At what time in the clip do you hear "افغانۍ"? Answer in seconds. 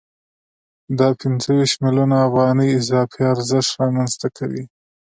2.27-2.69